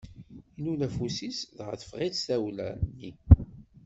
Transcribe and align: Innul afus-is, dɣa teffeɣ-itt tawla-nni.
Innul 0.57 0.81
afus-is, 0.87 1.39
dɣa 1.57 1.75
teffeɣ-itt 1.81 2.23
tawla-nni. 2.27 3.11